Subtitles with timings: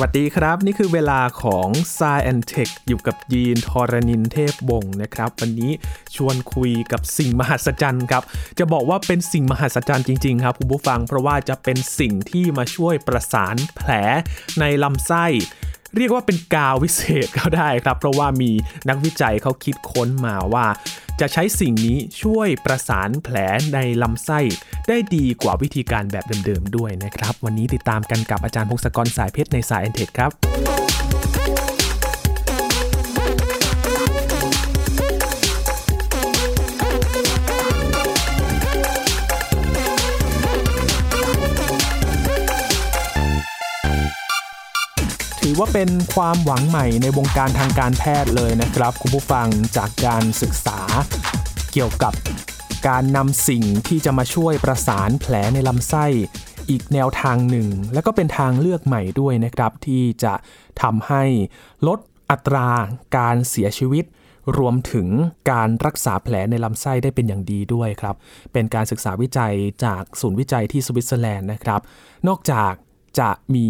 [0.00, 5.72] วัสดีครับ นี่คือเวลาของ s ซแอนเทคอยู่กับยีนทรณินเทพบงนะครับ วันนี้
[6.16, 8.22] ชวนคุยกับสิ่งมหัศจรรย์ครับ
[8.58, 13.90] จะบอกว่าเป็นสิ่งมหัศจรรย์จริง ๆ ครับ คุณผู้ฟังเพราะว่าจะเป็นสิ่งที่มาช่วยประสานแผล
[14.60, 15.26] ในลำไส้
[15.96, 18.50] เรียกว่าเป็นกาววิเศษก็ได้ครับ เพราะว่ามี
[18.88, 20.66] นักวิจัยเขาคิดค้นมาว่า
[21.20, 23.36] จะใช้สิ่งนี้ช่วยประสานแผล
[23.74, 24.40] ในลำไส้
[24.88, 30.67] ได้ดีกว่าวิธีการแบบเดิมๆด้วยนะครับ วันนี้ติดตามกันกับอาจารย์พงศกรสายเพชรในสายแอนเทดครับ
[45.50, 50.80] ถือว่าเป็นความหวังใหม่ในวงการทางการแพทย์เลยนะครับ คุณผู้ฟังจากการศึกษา
[51.72, 52.14] เกี่ยวกับ
[52.88, 56.06] การนำสิ่งที่จะมาช่วยประสานแผลในลำไส้
[56.70, 60.34] อีกแนวทางหนึ่ง และก็เป็นทางเลือกใหม่ด้วยนะครับ ที่จะ
[60.82, 61.24] ทำให้
[61.86, 61.98] ลด
[62.30, 62.68] อัตรา
[63.16, 64.04] การเสียชีวิต
[64.58, 65.08] รวมถึง
[65.50, 68.16] การรักษาแผลในลำไส้ได้เป็นอย่างดีด้วยครับ
[68.52, 69.54] เป็นการศึกษาวิจัย
[69.84, 71.80] จากศูนย์วิจัยที่สวิตเซอร์แลนด์นะครับ
[72.28, 72.72] นอกจาก
[73.20, 73.66] จะมี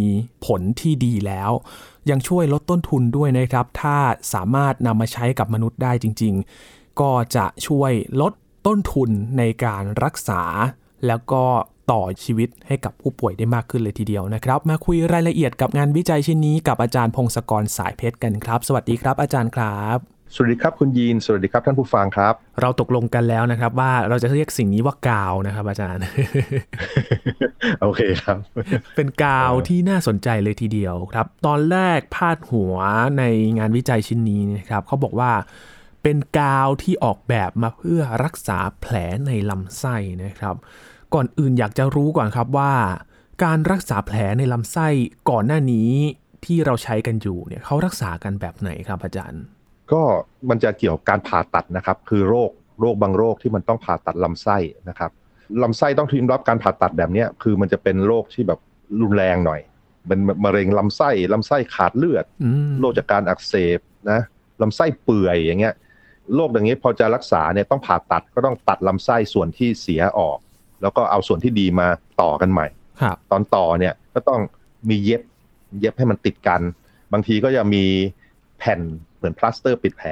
[0.46, 1.50] ผลที่ดีแล้ว
[2.10, 3.96] ยังช่วยลดต้นทุนด้วยนะครับ ถ้า
[4.34, 6.34] สามารถนำมาใช้กับมนุษย์ได้จริง
[6.66, 8.32] ๆ ก็จะช่วยลด
[8.66, 10.42] ต้นทุนในการรักษา
[11.06, 11.44] แล้วก็
[11.90, 26.02] ต่อชีวิตให้กับผู้ป่วยได้มากขึ้นเลยทีเดียวนะครับ มาคุยรายละเอียดกับงานวิจัยชิ้นนี้กับอาจารย์พงศกรสายเพชรกันครับ สวัสดีครับอาจารย์ครับ สวัสดีครับคุณยีน สวัสดีครับท่านผู้ฟังครับ เราตกลงกันแล้วนะครับ ว่าเราจะเรียกสิ่งนี้ว่ากาวนะครับ อาจารย์
[27.82, 28.36] โอเคครับ
[28.96, 32.76] เป็นกาวที่น่าสนใจเลยทีเดียวครับ ตอนแรกพาดหัว
[33.18, 33.22] ใน
[33.58, 35.32] งานวิจัยชิ้นนี้นะครับเขาบอกว่า
[36.02, 38.94] เป็นกาวที่ออกแบบมาเพื่อรักษาแผล
[39.26, 40.56] ในลำไส้นะครับ
[41.14, 42.72] ก่อนอื่นอยากจะรู้ก่อนครับว่า
[43.44, 44.88] การรักษาแผลในลำไส้
[45.30, 45.90] ก่อนหน้านี้
[46.44, 49.42] ที่เราใช้กันอยู่เนี่ยเขารักษากันแบบไหนครับอาจารย์
[49.92, 50.02] ก็
[50.50, 52.50] มันจะเกี่ยวกับการผ่าตัดนะครับ คือโรค
[52.80, 54.56] โรคบางโรคที่มันต้องผ่าตัดลำไส้
[54.88, 55.10] นะครับ
[55.62, 58.60] ลำไส้ต้องได้รับการผ่าตัดแบบเนี้ยคือมันจะเป็นโรคที่แบบ
[59.00, 59.60] รุนแรงหน่อย
[60.06, 63.78] เป็นมะเร็งลำไส้ลำไส้ขาดเลือดอืมโรคจากการอักเสบ
[64.10, 64.20] นะ
[64.62, 65.74] ลำไส้เปื่อยอย่างเงี้ย
[66.34, 70.38] โรคอย่างนี้พอจะรักษาเนี่ยต้องผ่าตัดก็ต้องตัดลำไส้ส่วนที่เสียออก
[70.82, 71.86] แล้วก็เอาส่วนที่ดีมา
[72.20, 72.66] ต่อกันใหม่
[73.00, 74.40] ครับตอนต่อเนี่ยก็ต้อง
[74.88, 75.22] มีเย็บ
[75.80, 76.60] เย็บให้มันติดกัน
[77.12, 77.84] บางทีก็จะมี
[78.58, 78.80] แผ่น
[79.18, 80.08] เหมือนพลาสเตอร์ปิดแผล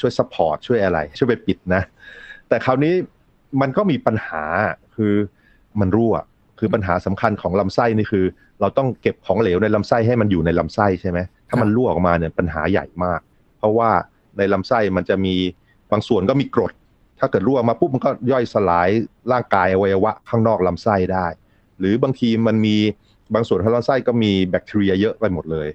[0.00, 1.82] ช่วย support ช่วยอะไร ช่วยไปปิดนะ
[2.48, 2.94] แต่คราวนี้
[3.60, 4.42] มันก็มีปัญหา
[4.96, 5.14] คือ
[5.80, 6.14] มันรั่ว
[6.58, 8.24] คือปัญหาสำคัญของลำไส้นี่คือ
[8.60, 13.20] เราต้องเก็บของเหลวในลำไส้ให้มันอยู่ในลำไส้ใช่ไหมถ้ามันรั่วออกมาเนี่ยปัญหาใหญ่มาก
[13.58, 13.90] เพราะว่า
[14.38, 15.34] ในลำไส้มันจะมี
[15.90, 16.72] บางส่วนก็มีกรด
[17.18, 18.88] ถ้าเกิดรั่วมาปุ๊บมันก็ย่อยสลาย
[19.32, 21.26] ร่างกายอวัยวะข้างนอกลำไส้ได้
[21.78, 22.76] หรือบางทีมันมี
[23.34, 25.68] บางส่วนของลำไส้ก็มีแบคทีเรียเยอะไปหมดเลย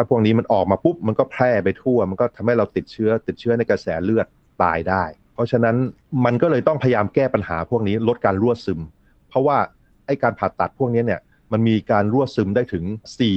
[0.00, 4.26] ถ้าพวกนี้มันออกมาปุ๊บมันก็แพร่ไปทั่ว มันก็ทำให้เราติดเชื้อ ติดเชื้อในกระแสเลือด
[4.62, 5.76] ตายได้ เพราะฉะนั้น
[6.24, 8.80] มันก็เลยต้องพยายามแก้ปัญหาพวกนี้ลดการรั่วซึม
[9.28, 9.58] เพราะว่า
[10.06, 11.20] ไอ้การผ่าตัดพวกนี้เนี่ย
[11.52, 12.84] มันมีการรั่วซึมได้ถึง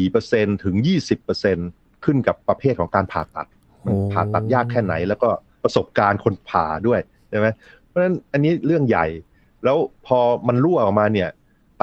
[0.05, 0.75] 4%ถึง
[1.39, 3.47] 20%ขึ้นกับประเภทของการผ่าตัด
[3.85, 5.29] มันผ่าตัดยากแค่ไหน แล้วก็
[5.63, 7.47] ประสบการณ์คนผ่าด้วยใช่ไหม
[7.87, 9.05] เพราะฉะนั้นอันนี้เรื่องใหญ่
[9.63, 11.29] แล้วพอมันรั่วออกมาเนี่ย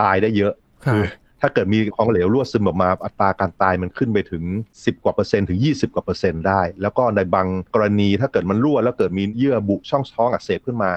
[0.00, 0.52] ตายได้เยอะ
[0.84, 1.04] ครับคือ
[1.40, 4.42] ถ้าเกิดมีของเหลวรั่วซึมออกมาอัตราการตายมันขึ้นไปถึง
[4.74, 10.90] 10 กว่าเปอร์เซ็นต์ถึง 20 กว่าเปอร์เซ็นต์ได้ แล้วก็ในบางกรณีถ้าเกิดมันรั่วแล้วเกิดมีเยื่อบุช่องท้องอักเสบขึ้นมา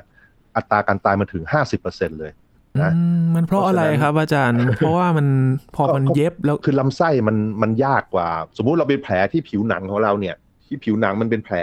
[0.56, 2.32] อัตราการตายมันถึง 50เปอร์เซ็นต์เลย
[2.82, 5.28] นะอืมมันเพราะอะไรครับอาจารย์ เพราะว่ามัน
[5.76, 8.28] พอมันเย็บแล้วคือลำไส้มันมันยากกว่า
[8.58, 11.56] สมมุติเราเป็นแผลที่ผิวหนังของเราเนี่ย ที่ผิวหนังมันเป็นแผล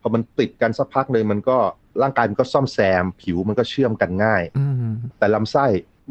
[0.00, 1.56] พอมันติดกันสักพักเลยมันก็
[2.02, 4.74] ร่างกายมันก็ซ่อมแซม ผิวมันก็เชื่อมกันง่ายอืม
[5.18, 5.66] แต่ลำไส้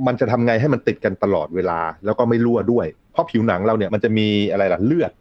[0.07, 5.11] มันจะทำไงให้มันติดกันตลอดเวลา แล้วก็ไม่รั่วด้วย เพราะผิวหนังเราเนี่ยมันจะมีอะไรล่ะเลือด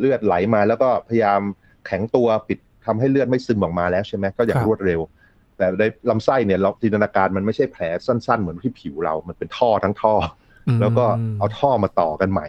[0.00, 1.40] เลือดไหลมา แล้วก็พยายาม
[1.86, 5.00] แข็งตัวปิดทำให้เลือดไม่ซึมออกมาแล้วใช่ไหมก็อย่างรวดเร็ว
[5.56, 10.14] แต่ในลำไส้เนี่ยเราจินตนาการมันไม่ใช่แผลสั้น ๆ เหมือนที่ผิวเรา มันเป็นท่อทั้งท่อ
[10.80, 11.04] แล้วก็
[11.38, 12.48] เอาท่อมาต่อกันใหม่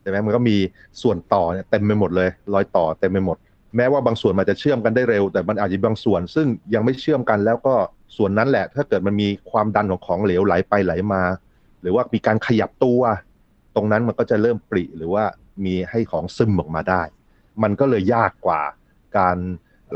[0.00, 0.56] ใช่ไหมมันก็มี
[1.02, 3.36] ส่วนต่อเนี่ยเต็มไปหมดเลย รอยต่อเต็มไปหมด
[3.76, 7.74] แม้ว่าบางส่วนมันจะเชื่อมกันได้เร็ว แต่มันอาจจะมีบางส่วน ซึ่งยังไม่เชื่อมกันแล้วก็
[8.16, 11.22] ส่วนนั้นแหละ ถ้าเกิดมันมีความดันของของเหลวไหลไปไหลมา
[11.80, 13.00] หรือว่ามีการขยับตัว
[13.74, 15.24] ตรงนั้นมันก็จะเริ่มปริหรือว่า
[15.64, 17.02] มีให้ของซึมออกมาได้
[17.62, 18.62] มันก็เลยยากกว่า
[19.18, 19.36] การ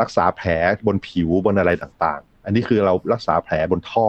[0.01, 0.51] รักษาแผล
[0.87, 4.09] บนผิวบนอะไรต่างๆ อันนี้คือเรารักษาแผลบนท่อ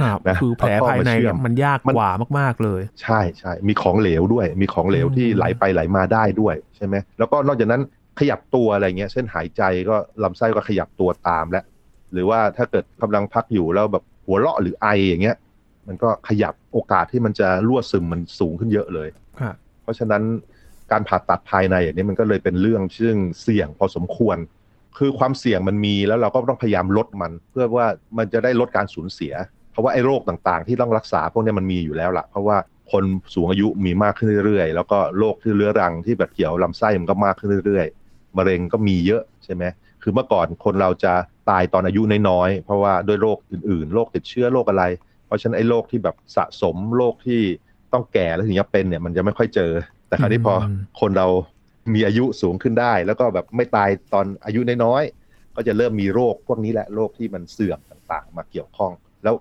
[0.00, 7.82] ครับนะคือแผลเอาท่อภายในมาเชื่เนี่อยมมันยากมันกว่ามาก ๆเลย ใช่ใช่มีของเหลวด้วย มีของเหลวอืมที่ไหลไปไหลมาได้ด้วยใช่ไหมแล้วก็นอกจากนั้น
[8.18, 11.64] ขยับตัวอะไรเงี้ยเช่นหายใจก็ลำไส้ก็ขยับตัวตามแล้ว
[12.12, 15.36] หรือว่าถ้าเกิดกำลังพักอยู่แล้วแบบหัวเราะหรือไออย่างเงี้ย
[15.88, 19.08] มันก็ขยับโอกาสที่มันจะรั่วซึมมันสูงขึ้นเยอะเลย
[19.40, 20.22] ครับเพราะฉะนั้น
[20.92, 24.36] การผ่าตัดภายในอย่างนี้มันก็เลยเป็นเรื่องซึ่งเสี่ยงพอสมควร
[24.98, 27.86] คือความเสี่ยงมันมีแล้วเราก็ต้องพยายามลดมัน เพื่อว่า
[28.18, 29.32] มันจะได้ลดการสูญเสีย
[29.72, 32.56] เพราะว่าไอ้โรคต่างๆ ที่ต้องรักษาพวกนี้มันมีอยู่แล้วละเพราะว่า
[32.92, 33.04] คน
[33.34, 39.64] สูงอายุมีมากขึ้นเรื่อยๆ แล้วก็โรคที่เรื้อรังที่แบบเกี่ยวลำไส้มันก็มากขึ้นเรื่อยๆมะเร็งก็มีเยอะใช่ไหม
[40.08, 41.14] คือเมื่อก่อนคนเราจะ
[41.50, 44.84] ตายตอนอายุน้อยๆ เพราะว่าด้วยโรคอื่นๆ โรคติดเชื้อโรคอะไร
[45.26, 47.40] เพราะฉะนั้นไอ้โรคที่แบบสะสมโรคที่
[47.92, 49.72] ต้องแก่แล้วถึงจะเป็นเนี่ยมันจะไม่ค่อยเจอ
[50.08, 50.54] แต่คราวนี้พอ
[51.00, 51.28] คนเรา
[51.94, 58.92] มีอายุสูงขึ้นได้ แล้วก็แบบไม่ตายตอนอายุน้อยๆ ก็จะเริ่มมีโรคพวกนี้แหละโรคที่มันเสื่อมต่างๆ มาเกี่ยวข้อง
[59.22, 59.34] แล้ว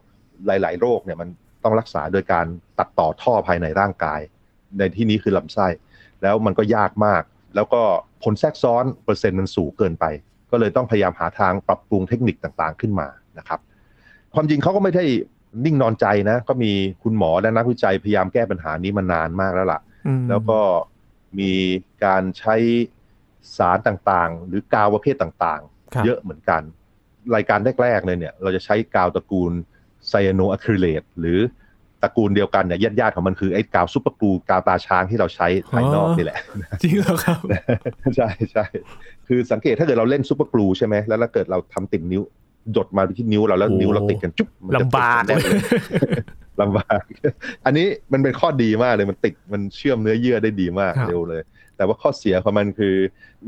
[0.48, 1.30] หลาย ๆ โรคเนี่ยมัน
[1.64, 2.46] ต้องรักษาโดยการ
[2.80, 4.22] ตัดต่อท่อภายในร่างกาย
[4.78, 5.68] ในที่นี้คือลำไส้
[6.22, 7.24] แล้วมันก็ยากมาก
[7.56, 7.82] แล้วก็
[8.24, 10.06] ผลแทรกซ้อนเปอร์เซ็นต์มันสูงเกินไป
[10.56, 13.08] ก็เลยต้องพยายามหาทางปรับปรุงเทคนิคต่างๆขึ้นมา
[13.38, 13.60] นะครับ
[14.34, 15.06] ความจริงเขาก็ไม่ได้
[15.66, 16.72] นิ่งนอนใจนะ ก็มี
[17.04, 19.82] คุณหมอและนักวิจัยพยายามแก้ปัญหานี้มานานมากแล้วล่ะ
[20.30, 20.60] แล้วก็
[21.40, 21.52] มี
[22.06, 22.56] การใช้
[23.58, 26.62] สารต่างๆ หรือกาวประเภทต่างๆ เยอะเหมือนกัน
[27.36, 29.52] รายการแรกๆเลยเนี่ย เราจะใช้กาวตระกูล
[30.08, 31.40] cyanoacrylate หรือ
[32.06, 36.40] ตระกูลเดียวกันเนี่ยญาติๆของมันคือไอ้กาว super glue กาวตราช้างที่เราใช้ภายนอกนี่แหละ
[36.82, 37.40] จริงเหรอครับ
[38.16, 38.66] ใช่ใช่
[39.28, 42.22] คือสังเกตถ้าเกิดเราเล่น super glue ใช่ไหมแล้วถ้าเกิดเราทำติดนิ้ว
[42.78, 45.38] หยดมาที่นิ้วเราแล้วนิ้วเราติดกันจุ๊บลำบากเลย
[46.62, 47.02] ลำบาก
[47.66, 51.42] อันนี้มันเป็นข้อดีมากเลยมันติดมันเชื่อมเนื้อเยื่อได้ดีมากเร็วเลย
[51.78, 52.96] แต่ว่าข้อเสียของมันคือ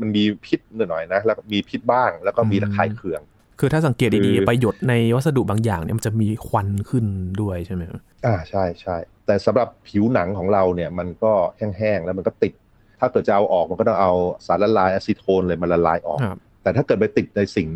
[0.00, 0.60] มันมีพิษ
[0.90, 3.20] หน่อยนะแล้วมีพิษบ้าง แล้วก็มีระคายเคือง
[3.58, 7.04] คือถ้าสังเกตดีๆ ไปหยดในวัสดุบางอย่างเนี่ยมันจะมีควันขึ้น
[7.40, 7.82] ด้วยใช่ไหม
[8.26, 8.96] อ่าใช่ใช่
[9.26, 12.52] แต่สำหรับผิวหนังของเราเนี่ยมันก็แห้งๆแล้วมันก็ติด
[13.00, 14.12] ถ้าเกิดจะเอาออกมันก็ต้องเอา
[14.46, 16.20] สารละลายอะซิโทนเลยมาละลายออก
[16.62, 17.68] แต่ถ้าเกิดไปติดในสิ่ง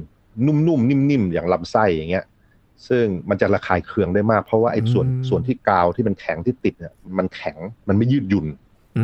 [0.46, 2.24] นุ่มๆนิ่มๆอย่างลำไส้อย่างเงี้ย
[2.88, 7.56] ซึ่งมันจะระคายเคืองได้มากเพราะว่าไอ้ส่วนส่วนที่กาวที่มันแข็งที่ติดเนี่ยมันแข็ง
[7.88, 8.46] มันไม่ยืดหยุ่น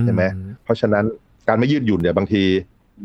[0.03, 0.23] ใช่ไหม
[0.65, 1.05] เพราะฉะนั้น
[1.49, 2.43] การไม่ยืดหยุ่นเนี่ยบางที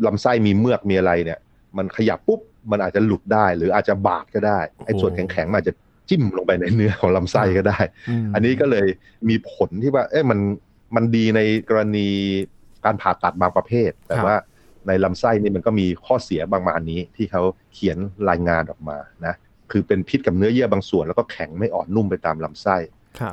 [0.05, 1.39] ลำไส้มีเมือกมีอะไรเนี่ย
[1.77, 2.39] มันขยับปุ๊บ
[2.71, 5.75] มันอาจจะหลุดได้ หรืออาจจะบาดก็ได้ไอ้ส่วนแข็งๆมันอาจจะ
[6.09, 7.79] จิ้มลงไปในเนื้อของลำไส้ก็ได้
[8.33, 8.87] อันนี้ก็เลย
[9.29, 10.39] มีผลที่ว่า เอ้มัน
[10.95, 12.07] มันดีในกรณี
[12.85, 14.35] การผ่าตัดบางประเภท แต่ว่า
[14.87, 17.41] ในลำไส้นี่มันก็มีข้อเสียบางมานี้ที่เขา
[17.73, 17.97] เขียน
[18.29, 19.33] รายงานออกมานะ
[19.71, 22.77] คือเป็นพิษกับเนื้อเยื่อบางส่วน แล้วก็แข็งไม่อ่อนนุ่มไปตามลำไส้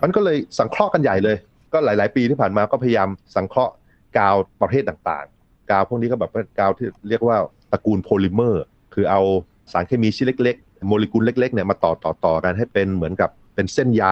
[0.02, 1.36] มันก็เลยสังเคราะห์กันใหญ่เลย
[1.72, 3.72] ก็หลาย ๆ ปีที่ผ่านมาก็พยายามสังเคราะห์
[4.18, 7.36] กาวประเภทต่างๆ กาวพวกนี้ก็แบบกาวที่เรียกว่า
[7.72, 8.64] ตระกูลโพลิเมอร์
[8.94, 9.20] คือเอา
[9.72, 14.04] สารเคมีชิ้นเล็กๆ โมเลกุลเล็กๆเนี่ยมาต่อต่อต่อกันให้เป็นเหมือนกับเป็นเส้นใย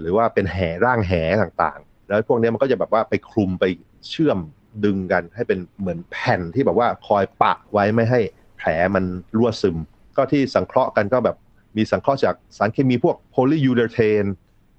[0.00, 3.64] หรือว่าเป็นแห่ร่างแห่ต่างๆ แล้วพวกนี้มันก็จะแบบว่าไปคลุมไป
[4.08, 4.38] เชื่อม
[4.84, 8.20] ดึงกันให้เป็นเหมือนแผ่นที่แบบว่าคอยปะไว้ไม่ให้
[8.58, 9.04] แผลมัน
[9.36, 9.76] รั่วซึม
[10.16, 11.36] ก็ที่สังเคราะห์กันก็แบบ
[11.76, 14.24] มีสังเคราะห์จากสารเคมีพวก polyurethane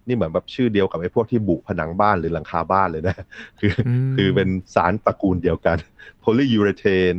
[0.08, 3.16] นี่เหมือนแบบชื่อเดียวกับไอ้พวกที่บุผนังบ้านหรือหลังคาบ้านเลยนะ
[3.60, 3.74] คือ
[4.16, 5.78] คือเป็นสารตระกูลเดียวกัน
[6.19, 7.13] polyurethane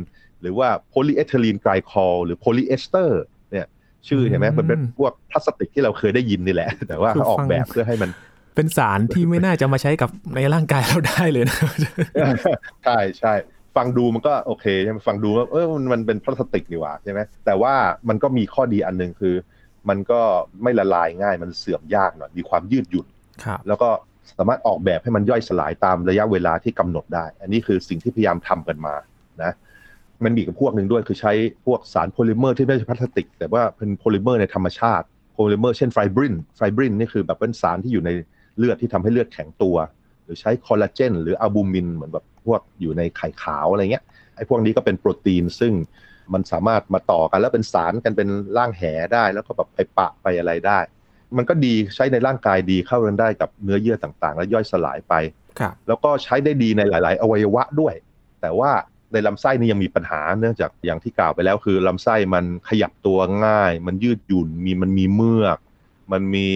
[0.45, 3.21] หรือว่า polyethylene glycol หรือโพลีเอสเตอร์
[3.51, 3.67] เนี่ย
[4.07, 8.09] ชื่อเห็นไหมมันเป็นพวกพลาสติกที่เราเคยได้ยินนี่แหละ แต่ว่าเขาออกแบบเพื่อให้มัน
[8.55, 11.57] เป็นสารที่ไม่น่าจะมาใช้กับในร่างกายเราได้เลยนะ
[12.85, 13.33] ใช่ใช่
[13.75, 17.73] ฟังดูมันก็โอเคใช่ไหมฟังดูว่าเออมันเป็นพลาสติกนี่หว่าใช่ไหมแต่ว่า
[18.09, 19.35] มันก็มีข้อดีอันหนึ่งคือ
[19.89, 20.21] มันก็
[20.63, 23.07] ไม่ละลายง่ายมันเสื่อมยากหน่อยมีความยืดหยุ่น
[23.67, 23.89] แล้วก็
[24.37, 28.95] สามารถออกแบบให้มันย่อยสลายตามระยะเวลาที่กำหนดได้ อันนี้คือสิ่งที่พยายามทำกันมา
[29.43, 29.51] นะ
[30.23, 31.33] มันมีอีกพวกหนึ่งด้วยคือใช้
[31.65, 38.09] พวกสารโพลิเมอร์ที่ไม่ใช่พลาสติก แต่ว่าเป็นโพลิเมอร์ในธรรมชาติโพลิเมอร์เช่น fibrin fibrin นี่คือแบบเป็นสารที่อยู่ใน
[38.57, 39.75] เลือดที่ทำให้เลือดแข็งตัว
[40.23, 44.03] หรือใช้คอลลาเจนหรืออะบูมินเหมือนแบบพวกอยู่ในไข่ขาวอะไรเงี้ย
[44.35, 45.73] ไอ้พวกนี้ก็เป็นโปรตีนซึ่ง
[46.33, 50.79] มันสามารถมาต่อกันแล้วเป็นสารกันเป็นร่างแหได้ แล้วก็แบบไปปะไปอะไรได้
[51.37, 55.13] มันก็ดีใช้ในร่างกายดีเข้ากันได้กับเนื้อเยื่อต่างๆ และย่อยสลายไป
[55.87, 57.93] แล้วก็ใช้ได้ดีในหลาย ๆ อวัยวะด้วย
[58.41, 58.71] แต่ว่า
[59.13, 65.57] ในลำไส้นี่ยังมีปัญหาเนื่องจากอย่างที่กล่าวไปแล้วคือลำไส้มันขยับตัวง่าย มันยืดหยุ่นมีมันมีเมือก
[66.11, 66.47] มันมี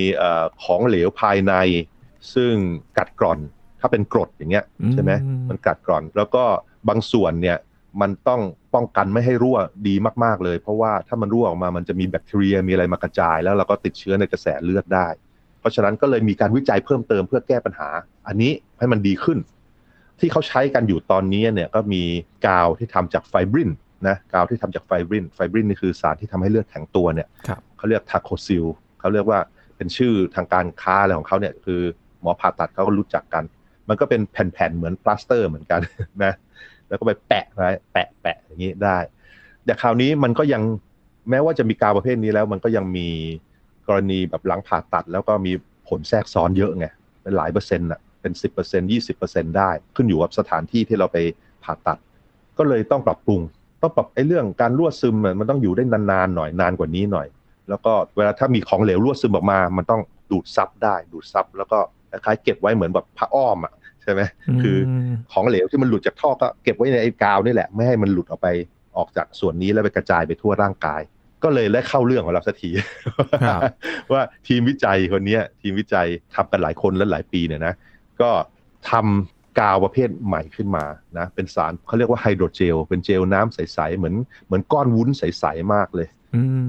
[0.63, 1.53] ของเหลวภายใน
[2.33, 2.53] ซึ่ง
[2.97, 3.39] กัดกร่อน
[3.79, 5.11] ถ้าเป็นกรดอย่างเงี้ยใช่ไหม
[5.49, 6.43] มันกัดกร่อน แล้วก็
[6.89, 7.57] บางส่วนเนี่ย
[8.01, 8.41] มันต้อง
[8.73, 15.07] ป้องกันไม่ให้รั่วดีมาก ๆ เลย เพราะว่าถ้ามันรั่วออกมามันจะมีแบคทีเรียมีอะไรมากระจาย แล้วเราก็ติดเชื้อในกระแสเลือดได้
[15.59, 17.89] เพราะฉะนั้นก็เลยมีการวิจัยเพิ่มเติมเพื่อแก้ปัญหา
[18.27, 19.37] อันนี้ให้มันดีขึ้น
[20.19, 22.03] ที่เขาใช้กันอยู่ตอนนี้เนี่ยก็มี
[22.47, 23.69] กาวที่ทำจากไฟบริน
[24.07, 27.27] นะกาวที่ทำจากไฟบรินไฟบรินนี่คือสารที่ทำให้เลือดแข็งตัวเนี่ย
[27.77, 28.65] เขาเรียกทาโคซิล
[28.99, 29.39] เขาเรียกว่า
[29.77, 31.81] เป็นชื่อทางการค้าอะไรของเขาเนี่ยคือ
[32.21, 33.43] หมอผ่าตัดเขาก็รู้จักกัน
[33.89, 35.79] มันก็เป็นแผ่นๆเหมือนพลาสเตอร์เหมือนกัน
[36.23, 36.33] นะ
[36.87, 38.97] แล้วก็ไปแปะไว้แปะแปะอย่างนี้ได้
[39.65, 40.61] แต่คราวนี้มันก็ยัง
[41.29, 43.07] แม้ว่าจะมีกาวประเภทนี้แล้ว มันก็ยังมี
[43.87, 45.53] กรณีแบบหลังผ่าตัด แล้วก็มี
[45.87, 46.85] ผลแทรกซ้อนเยอะไง
[47.21, 51.17] เป็นหลายเปอร์เซ็นต์อะ เป็น 10% 20%ได้ ขึ้นอยู่กับสถานที่ที่เราไป
[51.63, 51.97] ผ่าตัด
[52.57, 53.41] ก็เลยต้องปรับปรุง
[53.81, 57.27] ต้องปรับไอ้เรื่องการรั่วซึมมันต้องอยู่ได้นานๆหน่อยนานกว่านี้หน่อย
[57.69, 61.79] แล้วก็เวลาถ้ามีของเหลวรั่วซึมออกมา มันต้องดูดซับได้ ดูดซับแล้วก็
[62.11, 63.73] คล้ายๆเก็บไว้เหมือนแบบผ้าอ้อมอะ
[64.03, 64.21] ใช่ไหม
[64.61, 64.77] คือ
[65.31, 68.47] ของเหลวที่มันหลุดจากท่อก็เก็บไว้ในไอ้กาวนี่แหละไม่ให้มันหลุดออกไป
[68.97, 71.01] ออกจากส่วนนี้แล้วไปกระจายไปทั่วร่างกาย
[71.43, 72.69] ก็เลยได้เข้าเรื่องของเราสักที
[74.11, 77.73] ว่าทีมวิจัยคนนี้ทีมวิจัยทำกันหลายคนและหลายปีเนี่ยนะ
[78.21, 78.31] ก็
[78.91, 80.85] ทำกาวประเภทใหม่ขึ้นมา
[81.17, 86.07] นะเป็นสารเขาเรียกว่าไฮโดรเจล เป็นเจลน้ำใส ๆ เหมือนเหมือนก้อนวุ้นใส ๆ มากเลย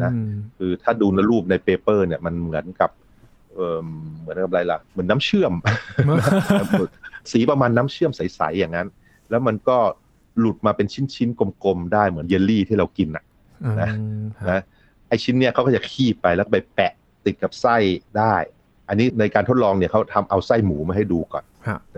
[0.03, 0.13] นะ
[0.59, 2.91] คือถ้าดูในรูปใน paper เนี่ยมันเหมือนกับ
[3.53, 3.79] เออ
[4.21, 5.53] เหมือนกับอะไรล่ะ เหมือนน้ำเชื่อม
[7.33, 8.89] สีประมาณน้ำเชื่อมใส ๆ อย่างนั้น
[9.31, 9.79] แล้วมันก็
[10.39, 13.25] หลุดมาเป็นชิ้น ๆ กลม ๆ ได้เหมือนเยลลี่ที่เรากินอะ
[13.81, 13.91] นะ
[14.51, 14.63] นะ
[15.09, 16.93] ไอ้ชิ้นเนี้ยเขาก็จะคีบไปแล้วไปแปะ
[17.25, 17.77] ติดกับไส้
[18.19, 18.35] ได้
[18.91, 21.45] อันนี้ในการทดลองเนี่ยเขาทำเอาไส้หมูมาให้ดูก่อน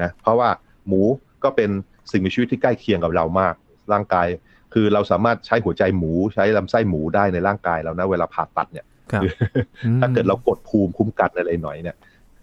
[0.01, 0.49] นะเพราะว่า
[0.89, 1.03] หมู
[1.45, 1.71] ก็เป็น
[2.13, 3.55] สิ่งมีชีวิตที่ใกล้เคียงกับเรามาก
[3.93, 4.27] ร่างกาย
[4.75, 8.87] คือเราสามารถใช้หัวใจหมูใช้ลำไส้หมูได้ในร่างกายเรานะเวลาผ่าตัดเนี่ย
[10.01, 11.97] ถ้าเกิดเรากดภูมิคุ้มกันอะไรหน่อยเนี่ย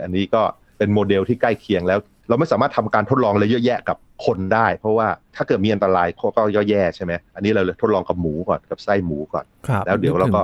[0.03, 0.41] อันนี้ก็
[0.77, 1.99] เป็นโมเดลที่ใกล้เคียงแล้ว
[2.29, 6.07] เราไม่สามารถทำการทดลองอะไรเยอะแยะกับคนได้ เพราะว่าถ้าเกิดมีอันตราย
[6.37, 9.45] ก็ย่อแย่ใช่ไหมอันนี้เราเลยทดลองกับหมูก่อนกับไส้หมูก่อน
[9.85, 10.41] แล้วเดี๋ยวเราก็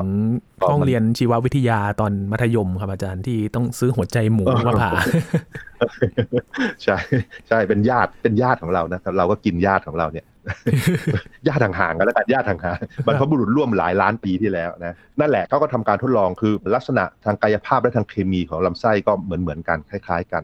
[0.71, 4.91] ต้องเรียนชีววิทยาตอนมัธยมครับอาจารย์ที่ต้องซื้อหัวใจหมูมาผ่า
[6.83, 6.97] ใช่
[7.47, 10.25] ใช่เป็นญาติเป็นญาติของเรานะเราก็กินญาติของเราเนี่ย
[11.47, 20.43] ญาติห่างๆกันแล้วกันญาติห่างๆบรรพบุรุษร่วมหลายล้านปีที่แล้วนะนั่นแหละเขาก็ทำการทดลองคือลักษณะทางกายภาพและทางเคมีของลำไส้ก็เหมือนเหมือนกันคล้าย ๆ กัน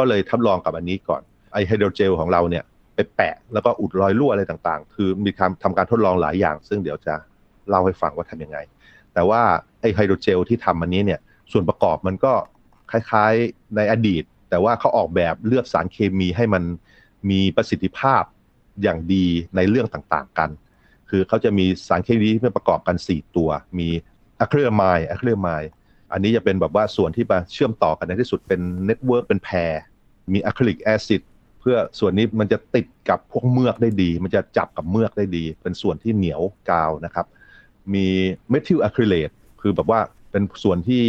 [0.00, 2.64] ก็เลยทดลองกับอันนี้ก่อนไอไฮโดรเจลของเราเนี่ย
[2.94, 7.14] ไปแปะแล้วก็อุดรอยรั่วอะไรต่างๆ คือมีการทำการทดลองหลายอย่าง ซึ่งเดี๋ยวจะ
[7.68, 8.58] เล่าให้ฟังว่าทํำยังไง
[9.14, 9.42] แต่ว่า
[9.80, 11.20] ไอไฮโดรเจลที่ทำอันนี้เนี่ย
[11.52, 12.32] ส่วนประกอบมันก็
[12.90, 16.62] คล้ายๆในอดีต แต่ว่าเขาออกแบบเลือกสารเคมีให้มัน
[17.30, 18.22] มีประสิทธิภาพ
[18.82, 19.26] อย่างดี
[19.56, 20.50] ในเรื่องต่างๆกัน
[21.10, 23.88] คือเขาจะมีสารเคมีที่ประกอบกัน 4 ตัว มี
[24.40, 25.62] acrylamide acrylamide
[26.12, 29.72] อันนี้จะเป็นแบบว่าส่วนที่มาเชื่อมต่อกันในที่สุดเป็น network เป็นแพร
[30.32, 31.22] มี acrylic acid
[31.60, 37.26] เพื่อส่วนนี้มันจะติดกับพวกเมือกได้ดี มันจะจับกับเมือกได้ดี เป็นส่วนที่เหนียวกาวนะครับ
[37.94, 38.06] มี
[38.50, 40.00] เมทิลอะคริเลตคือแบบว่า
[40.30, 41.02] เป็นส่วนที่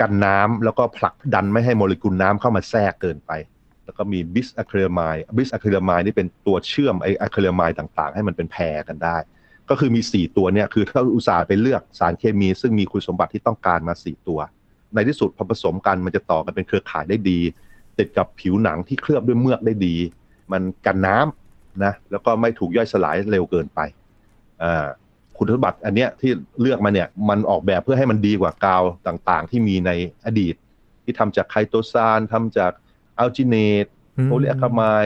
[0.00, 3.32] กันน้ำแล้วก็ผลักดันไม่ให้โมเลกุลน้ำเข้ามาแทรกเกินไป
[3.84, 9.16] แล้วก็มีบิสอะคริลามายบิสอะคริลามายนี่เป็นตัวเชื่อมไออะคริลามายต่างๆ ให้มันเป็นแพรกันได้
[9.70, 14.40] ก็คือมี 4 ตัวเนี่ยคือถ้าอุตสาห์ไปเลือกสารเคมี ซึ่งมีคุณสมบัติที่ต้องการมา 4 ตัว
[14.94, 17.40] ในที่สุดพอผสมกันมันจะต่อกันเป็นเครือข่ายได้ดี
[17.98, 19.96] ติดกับผิวหนังที่เคลือบด้วยเมือกได้ดี
[20.52, 23.80] มันกันน้ำนะแล้วก็ไม่ถูกย่อยสลายเร็วเกินไป
[24.62, 24.86] อ่า
[25.36, 29.90] คุณสมบัติอันเนี้ยที่เลือกมาเนี่ยมันออกแบบเพื่อให้มันดีกว่ากาวต่างๆ ที่มีใน
[30.26, 30.54] อดีต
[31.04, 32.72] ที่ทำจากไคโตซานทำจาก
[33.18, 33.86] อัลจิเนต
[34.24, 35.04] โพลีอะคามาย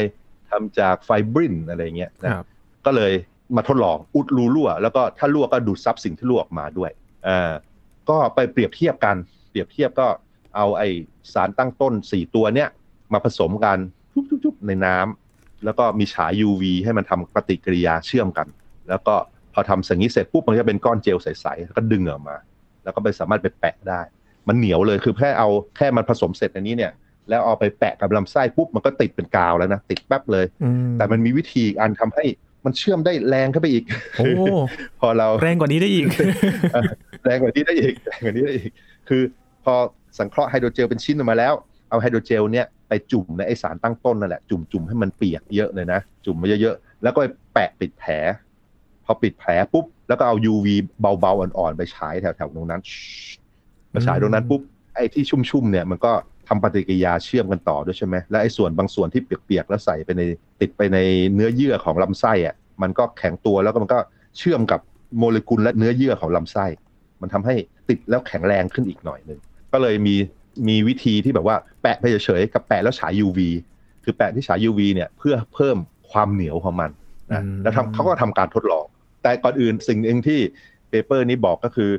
[0.51, 2.31] ทำจากไฟบรินอะไรเงี้ยนะ
[2.87, 3.13] ก็เลย
[3.57, 6.91] มาทดลองอุดรูรั่ว แล้วก็ถ้ารั่วก็ดูดซับสิ่งที่รั่วออกมาด้วย
[7.29, 7.53] อ่า
[8.09, 9.17] ก็ไปเปรียบเทียบกัน
[9.51, 10.07] เปรียบเทียบก็
[10.57, 10.83] เอาไอ
[11.33, 12.69] สารตั้งต้นสี่ตัวเนี้ย
[13.13, 13.79] มาผสมกัน
[14.45, 18.47] ทุบๆในน้ำแล้วก็มีฉาย UV ให้มันทำปฏิกิริยาเชื่อมกัน
[18.89, 19.15] แล้วก็
[19.55, 22.37] พอทำสิ่งนี้เสร็จปุ๊บมันจะเป็นก้อนเจลใสๆแล้วก็ดึงออกมา
[22.85, 24.01] แล้วก็ไปสามารถไปแปะได้
[24.49, 26.93] มันเหนียวเลยคือแค่เอาแค่มันผสมเสร็จอันนี้เนี่ย
[27.29, 30.47] แล้วเอาไปแปะกับลำไส้ปุ๊บมันก็ติดเป็นกาวแล้วนะติดแป๊บเลย
[30.99, 32.25] แต่มันมีวิธีอันทำให้
[32.65, 33.85] มันเชื่อมได้แรงขึ้นไปอีก
[34.19, 34.27] โอ้
[35.01, 36.07] พอเราแรงกว่านี้ได้อีก
[37.25, 38.71] แรงกว่านี้ได้อีกแรงกว่านี้ได้อีก
[39.09, 39.23] คือ
[39.65, 39.75] พอ
[40.19, 41.53] สังเคราะห์ไฮโดรเจลเป็นชิ้นออกมาแล้ว
[41.91, 47.21] เอาไฮโดรเจลเนี่ย ไปจุ่มในไอสารตั้งต้นนั่นแหละจุ่มจุ่มให้มันเปียกเยอะเลยนะ จุ่มมาเยอะๆแล้วก็
[47.55, 48.13] แปะปิดแผล
[49.05, 50.67] พอปิดแผลปุ๊บ แล้วก็เอา UV
[51.01, 52.83] เบาๆอ่อนๆไปฉายแถวๆตรงนั้น
[53.91, 54.61] ไปฉายตรงนั้นปุ๊บ
[54.95, 56.13] ไอ้ที่ชุ่มๆเนี่ยมันก็
[56.49, 60.23] ทำปฏิกิริยาเชื่อมกันต่อด้วยใช่ไหมและไอ้ส่วนบางส่วนที่เปียกๆแล้วใส่ไปใน
[60.61, 60.99] ติดไปใน
[61.35, 63.99] เนื้อเยื่อของลำไส้อะมันก็แข็งตัวแล้วก็มันก็
[64.39, 64.81] เชื่อมกับ
[65.19, 66.67] โมเลกุลและเนื้อเยื่อของลำไส้
[67.21, 67.55] มันทำให้
[67.89, 69.39] ติดแล้วแข็งแรงขึ้นอีกหน่อยหนึ่ง
[69.73, 70.17] ก็เลยมี
[70.69, 73.39] มีวิธีที่แบบว่าแปะไปเฉยๆกับแปะแล้วฉาย UV
[74.05, 75.77] คือแปะที่ฉาย UV เนี่ยเพื่อเพิ่ม
[76.11, 76.91] ความเหนียวของมัน
[77.33, 78.87] นะแล้วทำเขาก็ทำการทดลอง
[79.23, 80.41] แต่ก่อนอื่นสิ่งหนึ่งที่
[80.91, 81.91] เปเปอร์นี้บอกก็คือ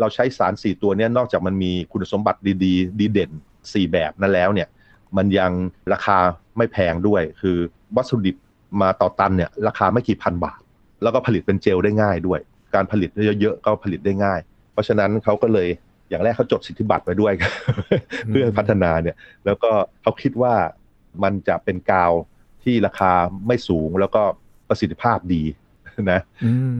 [0.00, 3.30] เราใช้สารสี่ตัวนี้นอกจากมันมีคุณสมบัติดี ๆ ดีเด่น
[3.62, 4.68] 4แบบนั้นแล้วเนี่ย
[5.16, 5.52] มันยัง
[5.92, 6.18] ราคา
[6.56, 7.56] ไม่แพงด้วย คือ
[7.96, 8.36] วัตถุดิบ
[8.82, 10.60] มาต่อตันเนี่ยราคาไม่กี่พันบาท
[11.02, 12.40] แล้วก็ผลิตเป็นเจลได้ง่ายด้วย
[12.74, 14.40] การผลิตเยอะๆก็ผลิตได้ง่าย
[14.72, 15.68] เพราะฉะนั้นเขาก็เลย
[16.12, 17.32] อย่างแรกเขาจดสิทธิบัตรไว้ด้วย
[18.28, 19.16] เพื่อพัฒนาเนี่ย
[19.46, 19.70] แล้วก็
[20.02, 20.54] เขาคิดว่า
[21.22, 22.12] มันจะเป็นกาว
[22.64, 23.12] ที่ราคา
[23.46, 24.22] ไม่สูงแล้วก็
[24.68, 25.42] ประสิทธิภาพดี
[26.12, 26.20] นะ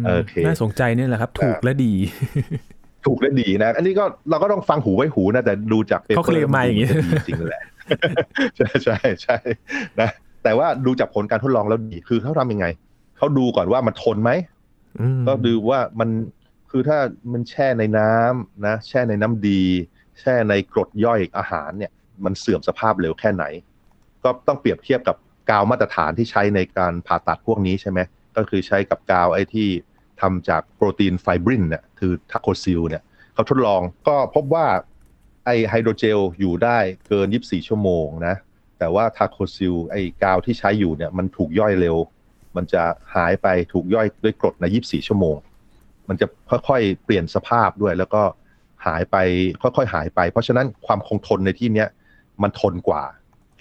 [0.06, 1.92] โอเคน่าสนใจนี่แหละครับ ถูกและดี
[3.06, 6.86] ถูกและดีนะ อันนี้ก็เราก็ต้องฟังหูไว้หูนะแต่ดูจากเขาเคลมมาอย่างนี้
[7.26, 7.62] จริงแหละ
[8.56, 9.36] ใช่ใช่ใช่
[10.00, 10.08] นะ
[10.44, 12.66] แต่ว่าดูจากผลการทดลองแล้วดีคือเขาทำยังไง
[13.18, 14.30] เขาดูก่อนว่ามันทนไหม
[15.00, 16.08] อืมก็ดูว่ามัน
[16.74, 16.98] คือถ้า
[17.32, 19.62] มันแช่ในน้ำนะแช่ในน้ำดี
[20.20, 21.92] แช่ในกรดย่อยอาหารเนี่ย
[22.24, 23.44] มันเสื่อมสภาพเร็วแค่ไหน
[24.24, 25.16] ก็ต้องเปรียบเทียบกับ
[25.50, 28.00] กาวมาตรฐานที่ใช้ในการผ่าตัดพวกนี้ใช่ไหม
[28.36, 29.68] ก็คือใช้กับกาวไอ้ที่
[30.20, 33.02] ทำจากโปรตีนไฟบรินเนี่ยคือ TachoSil เนี่ย
[33.34, 34.66] เขาทดลองก็พบว่า
[35.44, 38.34] ไอ้ hydrogel อยู่ได้เกิน 24 ชั่วโมงนะ
[38.78, 41.96] แต่ว่า TachoSil ไอ้กาวที่ใช้อยู่เนี่ยมันถูกย่อยเร็ว
[42.56, 42.82] มันจะ
[43.14, 45.36] หายไปถูกย่อยด้วยกรดใน 24 ชั่วโมง
[46.08, 48.22] มันจะค่อยๆ เปลี่ยนสภาพด้วย แล้วก็
[48.86, 49.16] หายไป
[49.62, 51.88] ค่อยๆหายไป เพราะฉะนั้นความคงทนในที่เนี้ย
[52.42, 53.02] มันทนกว่า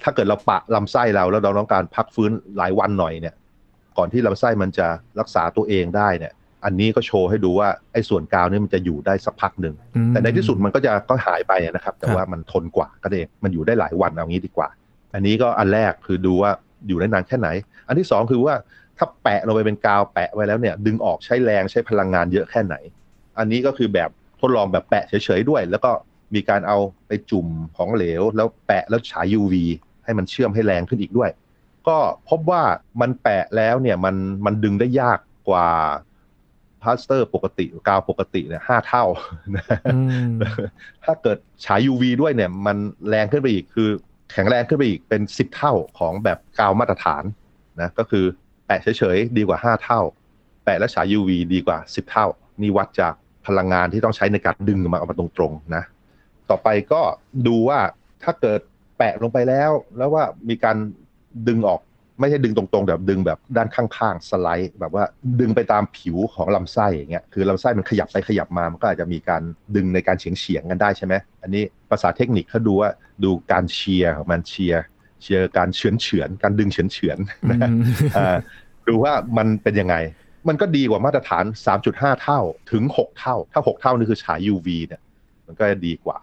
[0.03, 3.36] ถ้าเกิดเราปะลำไส้เราแล้วเราต้องการพักฟื้นหลายวันหน่อยเนี่ย
[3.98, 4.88] ก่อนที่ลำไส้มันจะ
[5.19, 6.33] รักษาตัวเองได้เนี่ย
[6.65, 14.69] อันนี้ก็โชว์ให้ดูว่าไอ้ส่วนกาวนี่มันจะอยู่ได้สักพักหนึ่งอืมแต่ในที่สุดมันก็จะก็หายไปนะครับ แต่ครับว่ามันทนกว่าก็เองมันอยู่ได้หลายวันเอางี้ดีกว่า
[15.13, 16.51] อันนี้ก็อันแรกคือดูว่า
[16.88, 17.50] อยู่ได้นานแค่ไหน
[17.88, 18.55] อันที่สองคือว่า
[19.03, 22.75] ถ้าแปะลงไปเป็นกาวแปะไว้แล้วเนี่ย ดึงออกใช้แรงใช้พลังงานเยอะแค่ไหน
[23.39, 25.91] อันนี้ก็คือแบบทดลองแบบแปะเฉยๆด้วย แล้วก็
[26.36, 26.77] มีการเอา
[27.08, 29.53] ไปจุ่มของเหลว แล้วแปะแล้วฉาย UV
[30.03, 31.29] ให้มันเชื่อมให้แรงขึ้นอีกด้วย
[31.88, 31.98] ก็
[32.29, 32.62] พบว่า
[33.01, 34.15] มันแปะแล้วเนี่ยมัน
[34.46, 35.67] มันดึงได้ยากกว่า
[36.81, 39.03] พลาสเตอร์ปกติกาวปกติเนี่ยห้าเท่า
[41.03, 42.77] ถ้าเกิดฉาย UV ด้วยเนี่ย มัน
[43.10, 43.89] แรงขึ้นไปอีกคือ
[44.31, 47.24] แข็งแรงขึ้นไปอีกเป็น10เท่าของแบบกาวมาตรฐาน
[47.81, 48.25] นะก็คือ
[48.72, 50.01] ปะเฉยๆ ดีกว่า 5 เท่า
[50.63, 52.28] แปะและฉาย UV ดีกว่า 10 เท่า
[52.62, 53.13] นี่วัดจาก
[53.48, 55.84] พลังงานที่ต้องใช้ในการดึงมาออกมาตรงๆนะ
[56.50, 57.01] ต่อไปก็
[57.48, 57.80] ดูว่า
[58.24, 58.60] ถ้าเกิด
[58.98, 60.78] แปะลงไปแล้ว แล้วว่ามีการ
[61.48, 61.80] ดึงออก
[62.20, 65.04] ไม่ใช่ดึงตรงๆแบบดึงแบบด้านข้างๆสไลด์ แบบว่า
[65.40, 69.42] ดึงไปตามผิวของลำไส้อย่างเงี้ยคือลำไส้มันขยับไปขยับมามันก็อาจจะมีการ
[69.75, 72.90] ดึงในการเฉียงเฉียงๆกันได้ใช่ไหมอันนี้ภาษาเทคนิคเขาดูว่า
[73.24, 74.82] ดูการเชียร์ของมันเชียร์
[75.22, 77.70] เชียร์การเฉือนเฉือนๆการดึงเฉือนเฉือนๆนะ
[78.18, 78.38] อ่า
[78.88, 79.96] ดูว่ามันเป็นยังไง
[80.48, 81.46] มันก็ดีกว่ามาตรฐาน
[81.84, 82.40] 3.5 เท่า
[82.72, 85.01] ถึง 6 เท่า ถ้า 6 เท่านี่คือฉาย UV เนี่ย
[85.46, 86.18] มันก็จะดีกว่า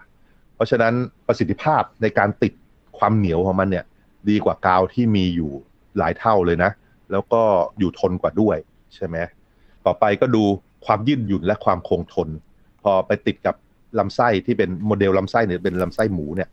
[0.55, 0.95] เพราะฉะนั้น
[1.27, 2.53] ประสิทธิภาพในการติด
[2.99, 3.85] ความเหนียวของมันเนี่ย
[4.31, 5.51] ดีกว่ากาวที่มีอยู่
[5.99, 6.71] หลายเท่าเลยนะ
[7.13, 7.43] แล้วก็
[7.79, 8.57] อยู่ทนกว่าด้วย
[8.95, 9.17] ใช่ไหม
[9.87, 10.45] ต่อไปก็ดู
[10.87, 12.29] ความยืดหยุ่นและความคงทน
[12.83, 13.55] พอไปติดกับ
[13.99, 16.49] ลำไส้ที่เป็นโมเดลลำไส้เนี่ยเป็นลำไส้หมูเนี่ย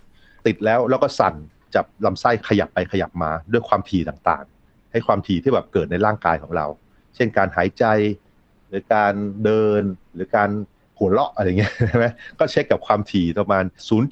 [0.48, 1.36] ติดแล้วแล้วก็สั่น
[1.76, 6.66] จับลำไส้ขยับไปขยับมาด้วยความถี่ต่างๆ ให้ความถี่ที่แบบเกิดในร่างกายของเรา
[7.16, 7.86] เช่นการหายใจ
[8.68, 9.82] หรือการเดิน
[10.16, 10.50] หรือการ
[10.98, 12.06] หัวเราะอะไรเงี้ยใช่ไหม
[12.40, 13.64] ก็เช็คกับความถี่ประมาณ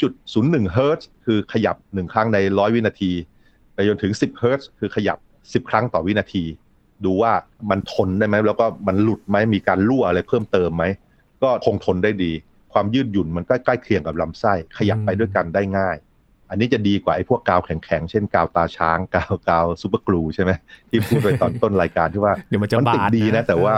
[0.08, 3.12] 0.01เฮิร์ตซ์คือขยับ 1 ครั้งใน 100 วินาที
[3.74, 5.18] ไปจนถึง 10เฮิร์ตซ์คือขยับ
[5.64, 6.44] 10 ครั้งต่อวินาที
[7.06, 7.34] ดูว่า
[7.70, 10.84] มันทนได้ไหมแล้วก็มันหลุดไหมมีการรั่วอะไรเพิ่มเติมไหม
[11.44, 12.32] ก็คงทนได้ดี
[12.74, 15.96] ความยืดหยุ่นมันก็ใกล้เคียงกับลำไส้ ขยับไปด้วยกันได้ง่าย
[16.54, 20.52] อันนี้จะดีกว่าไอ้พวกกาวแข็งๆ เช่นกาวตาช้าง กาวกาวซูเปอร์กลูใช่ไหม
[20.90, 23.74] ที่พูดไปตอนต้นรายการที่ว่าเดี๋ยวมันจะมันติดบาดดีนะ แต่ว่า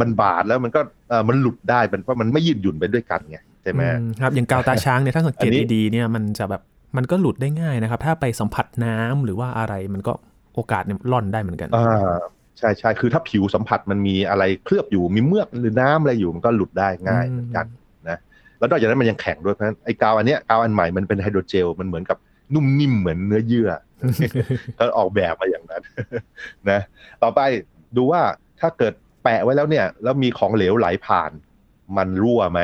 [0.00, 6.62] มันบาดแล้วมันก็เออมันหลุดได้เป็นเพราะมันไม่ยืดหยุ่นไปด้วยกันไงใช่ไหมอืมครับอย่างกาวตาช้างเนี่ยถ้าสังเกอัตนนี้ดีๆเนี่ยมันจะแบบ
[6.96, 10.12] มันก็หลุดได้ง่ายนะครับ ถ้าไปสัมผัสน้ำหรือว่าอะไรมันก็
[10.54, 12.16] โอกาสเนี่ยล่อนได้เหมือนกันอ่า
[12.58, 17.79] ใช่ใช่คือถ้าผิวสัมผัสมันมีอะไรเคลือบอยู่มีเมือกหรือน้ำอะไรอยู่มันก็หลุดได้ง่ายอืมเหมือนกันนะ
[18.60, 22.18] แล้วนอกจากนั้นมันยังแข็งด้วยเพราะฉะนั้นไอ้กาวอันเนี้ยกาวอันใหม่มันเป็นไฮโดรเจลมันเหมือนกับ
[22.54, 23.70] นุ่มนิ่มเหมือนเนื้อเยื่อ
[24.78, 25.82] ก็ออกแบบมาอย่างนั้น
[26.70, 26.80] นะ
[27.22, 27.40] ต่อไป
[27.96, 28.20] ดูว่า
[28.60, 31.30] ถ้าเกิดแปะไว้แล้วเนี่ย แล้วมีของเหลวไหลผ่าน
[31.96, 32.60] มันรั่วไหม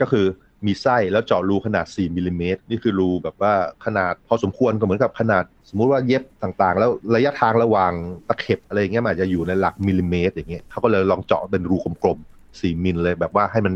[0.00, 0.26] ก็คือ
[0.66, 3.52] มีไส้แล้วเจาะรูขนาด 4มิลลิเมตรนี่คือรูแบบว่า
[3.84, 7.92] ขนาดพอสมควรก็เหมือนกับขนาด สมมุติว่าเย็บต่างๆ แล้วระยะทางระหว่าง
[8.28, 13.74] ตะเข็บอะไรเงี้ยมันอาจจะอยู่ในหลักมิลลิเมตรอย่างเงี้ยเขาก็เลยลองเจาะเป็นรูกลมๆ4มิลเลยแบบว่าให้มัน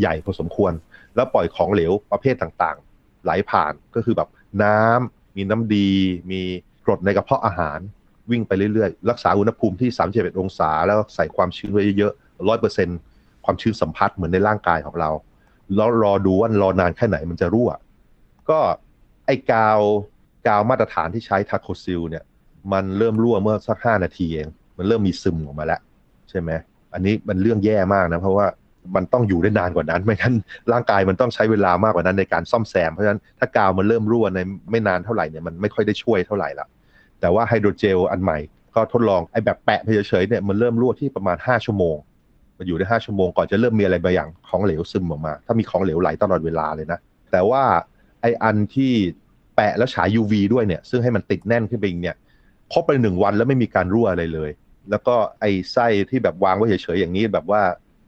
[0.00, 0.72] ใหญ่พอสมควร
[1.16, 4.28] แล้วปล่อยของเหลวประเภทต่างๆ ไหลผ่านก็คือแบบ
[4.62, 5.90] น้ำมีน้ำดี
[6.30, 6.40] มี
[6.84, 7.78] กรดในกระเพาะอาหาร
[8.30, 12.88] วิ่งไปเรื่อยๆ รักษาอุณหภูมิที่ 31 องศา แล้วใส่ความชื้นไว้เยอะๆร้อยเปอร์เซ็นต์
[13.44, 15.10] ความชื้นสัมพัทธ์เหมือนในร่างกายของเรา
[15.76, 17.70] แล้วรอดูว่ารอนานแค่ไหนมันจะรั่ว
[18.50, 18.58] ก็
[19.26, 19.80] ไอ้กาว
[20.46, 22.24] กาวมาตรฐานที่ใช้ TachoSil เนี่ย
[22.72, 24.48] มันเริ่มรั่วเมื่อสักห้านาทีเอง
[24.78, 25.80] มันเริ่มมีซึมออกมาแล้ว
[26.30, 26.50] ใช่ไหม
[26.94, 28.46] อันนี้มันเรื่องแย่มากนะ เพราะว่า
[28.96, 30.34] มันต้องอยู่ได้นานกว่านั้น ไม่งั้น
[30.72, 34.38] ร่างกายมันต้องใช้เวลามากกว่านั้นในการซ่อมแซม เพราะฉะนั้นถ้ากาวมันเริ่มรั่วใน
[34.70, 36.66] ไม่นานเท่าไหร่เนี่ยมันไม่ค่อยได้ช่วยเท่าไหร่ละ
[37.20, 38.38] แต่ว่าไฮโดรเจลอันใหม่
[38.74, 41.96] ก็ทดลองไอ้แบบแปะเฉยๆเนี่ยมันเริ่มรั่วที่ประมาณ 5 ชั่วโมง
[42.58, 46.98] มันอยู่ได้ 5 ชั่วโมงก่อนจะเริ่มมีอะไรบางอย่างของเหลวซึมออกมา ถ้ามีของเหลวไหลตลอดเวลาเลยนะ
[47.32, 47.62] แต่ว่า
[48.20, 48.92] ไออันที่
[49.56, 52.16] แปะแล้วฉาย UV ด้วยเนี่ย ซึ่งให้มันติดแน่นขึ้นไปอีกเนี่ย
[52.72, 54.50] ครบไปหนึ่งวันแล้วไม่มีการรั่วอะไรเลย
[54.90, 57.62] แล้วก็ไอไส้ที่แบบวางไว้เฉยๆอย่างนี้แบบว่า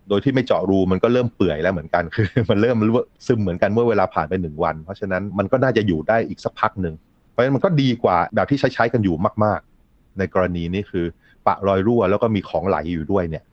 [0.09, 6.95] โดยที่ไม่เจาะรูมันก็เริ่มเปื่อยแล้วเหมือนกันคือ มันเริ่มรั่วซึมเหมือนกันเมื่อเวลาผ่านไปหนึ่งวัน เพราะฉะนั้นมันก็น่าจะอยู่ได้อีกสักพักหนึ่ง
[7.31, 11.05] เพราะฉะนั้นมันก็ดีกว่าแบบที่ใช้ใช้กันอยู่มาก ๆ ในกรณีนี้คือ
[11.47, 13.45] ปะรอยรั่วแล้วก็มีของไหลอยู่ด้วยเนี่ย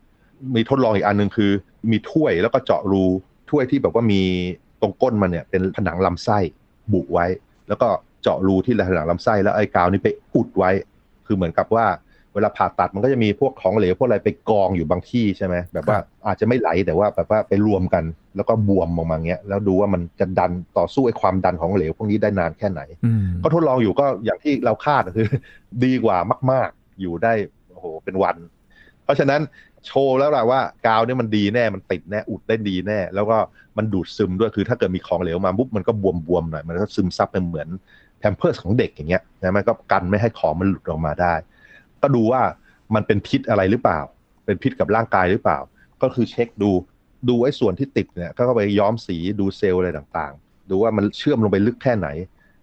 [0.56, 1.52] มีทดลองอีกอันหนึ่งคือ
[1.92, 3.04] มีถ้วยแล้วก็เจาะรู
[3.50, 4.22] ถ้วยที่แบบว่ามี
[4.82, 6.38] ตรงก้นมันเนี่ยเป็นผนังลำไส้
[6.94, 7.26] บุไว้
[7.68, 7.88] แล้วก็
[8.22, 10.72] เจาะรูที่ผนังลำไส้แล้วไอ้กาวนี่ไปอุดไว้
[11.26, 11.86] คือเหมือนกับว่า
[12.36, 18.04] เวลาผ่าตัดมันก็จะมีพวกของเหลวพวกอะไรไปกองอยู่บางที่ใช่ไหมแบบว่าอาจจะไม่ไหลแต่ว่าแบบว่าไปรวมกัน
[18.36, 22.82] แล้วก็บวมออกมาเงี้ยแล้วดูว่ามันจะดันต่อสู้ไอ้ความดันของเหลวพวกนี้ได้นานแค่ไหน
[23.44, 25.28] ก็ทดลองอยู่ก็อย่างที่เราคาดคือ
[25.84, 26.18] ดีกว่า
[26.52, 27.34] มาก ๆ อยู่ได้
[27.72, 28.38] โอ้โหเป็นวัน
[29.04, 29.42] เพราะฉะนั้น
[29.86, 33.38] โชว์แล้วแหละว่ากาวเนี่ยมันดีแน่มันติดแน่อุดได้ดีแน่ แล้วก็
[33.78, 35.92] มันดูดซึมด้วยคือถ้าเกิดมีของเหลวมาปุ๊บมันก็
[36.28, 37.68] บวมๆหน่อยมันก็ซึมซับเป็นเหมือน
[38.20, 41.34] แพมเพิร์สของเด็กอย่างเงี้ยนะมันก็กันไม่ให้ของมันหลุดออกมาได้
[42.06, 42.44] ก็ดูว่า
[42.96, 44.00] มันเป็นพิษอะไรหรือเปล่า
[44.46, 45.60] เป็นพิษกับร่างกายหรือเปล่า
[46.02, 46.72] ก็คือเช็คดู
[47.30, 52.08] ดูไอ้ส่วนที่ติดเนี่ยก็ไปย้อมสีดูเซลล์อะไรต่างๆ ดูว่ามันเชื่อมลงไปลึกแค่ไหน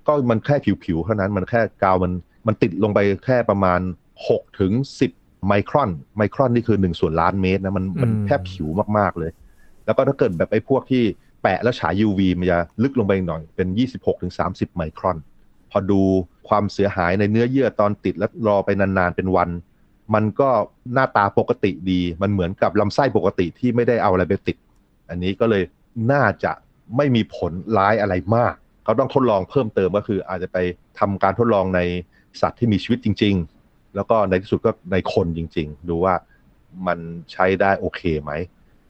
[0.07, 2.13] ก็มันแค่ผิวๆเท่านั้นมันแค่กาวมัน
[2.47, 3.81] มันติดลงไปแค่ประมาณ
[4.21, 4.73] 6ถึง
[5.11, 9.31] 10 ไมครอน ไมครอนนี่คือ1ส่วนล้านเมตรนะมันมันแค่ผิวมากๆเลย
[9.85, 11.03] แล้วก็ถ้าเกิดแบบไอ้พวกที่
[11.43, 15.19] แปะแล้วฉาย UV มันจะลึกลงไปหน่อยเป็น 26ถึง30 ไมครอน
[15.71, 16.03] พอดู
[16.49, 19.51] ความเสียหายในเนื้อเยื่อตอนติดแล้วรอไปนานๆเป็นวัน
[20.15, 20.51] มันก็
[20.93, 24.57] หน้าตาปกติดี มันเหมือนกับลำไส้ปกติที่ไม่ได้เอาอะไรไปติด
[25.11, 25.63] อันนี้ก็เลย
[26.13, 26.53] น่าจะ
[26.97, 30.59] ไม่มีผลร้ายอะไรมากเขาต้องทดลองเพิ่มเติมก็คือ อาจจะไป
[30.99, 31.81] ทำการทดลองใน
[32.41, 36.15] สัตว์ที่มีชีวิตจริง ๆ แล้วก็ในที่สุดก็ในคนจริง ๆ ดูว่า
[36.87, 36.99] มัน
[37.33, 38.33] ใช้ได้โอเคไหม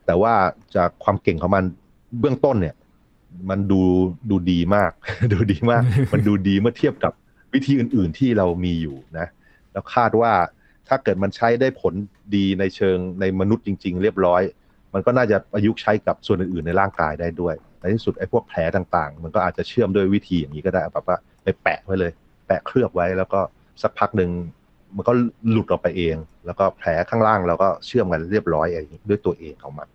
[0.06, 0.34] แต่ว่า
[0.76, 1.64] จากความเก่งของมัน
[2.20, 2.74] เบื้องต้นเนี่ย
[3.50, 3.80] มันดู
[4.30, 4.90] ดูดีมาก
[5.32, 7.12] ดูดีมาก มันดูดีเมื่อเทียบกับ
[7.54, 9.26] วิธีอื่น ๆที่เรามีอยู่นะ
[9.72, 10.32] แล้วคาดว่า
[10.88, 11.94] ถ้าเกิดมันใช้ได้ผล
[12.36, 14.42] ดีในเชิงในมนุษย์จริง ๆ เรียบร้อย
[14.94, 22.12] มันก็น่าจะประยุกต์ใช้กับส่วนอื่น ๆ ในร่างกายได้ด้วยในที่สุดไอ้พวกแผลต่างๆ มันก็อาจจะเชื่อมด้วยวิธีอย่างนี้ก็ได้แบบว่าไปแปะไว้เลย
[22.46, 23.40] แปะเคลือบไว้แล้วก็
[23.82, 24.30] สักพักหนึ่ง
[24.96, 25.12] มันก็
[25.50, 29.88] หลุดออกไปเอง แล้วก็แผลข้างล่างเราก็เชื่อมกันเรียบร้อยเองด้วยตัวเองของมัน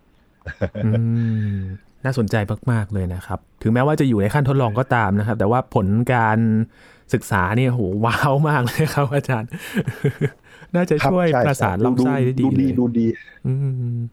[2.04, 2.36] น่าสนใจ
[2.72, 6.38] มากๆเลยนะครับ ถึงแม้ว่าจะอยู่ในขั้นทดลองก็ตามนะครับ แต่ว่าผลการ
[7.14, 9.50] ศึกษาเนี่ยโหว้าวมากเลยครับ อาจารย์
[10.74, 13.06] น่าจะช่วยประสานลำไส้ได้ดีดูดีดูดี